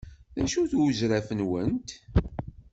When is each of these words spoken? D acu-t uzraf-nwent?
D 0.35 0.37
acu-t 0.43 0.71
uzraf-nwent? 0.85 1.89